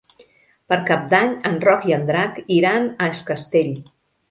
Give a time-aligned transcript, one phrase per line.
[0.71, 3.73] Per Cap d'Any en Roc i en Drac iran a Es Castell.